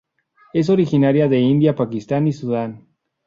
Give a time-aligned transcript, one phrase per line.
[0.51, 2.87] Es originaria de India, Pakistán y Sudán.